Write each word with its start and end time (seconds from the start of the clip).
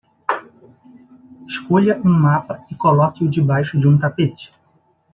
Escolha 1.47 2.01
um 2.03 2.09
mapa 2.09 2.65
e 2.71 2.73
coloque-o 2.73 3.29
debaixo 3.29 3.79
de 3.79 3.87
um 3.87 3.99
tapete. 3.99 4.51